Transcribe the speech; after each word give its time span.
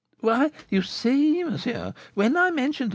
"Why, 0.21 0.49
you 0.67 0.81
see, 0.81 1.43
monsieur, 1.43 1.93
when 2.15 2.35
I 2.35 2.49
mentioned 2.49 2.77
to 2.77 2.83
M. 2.85 2.89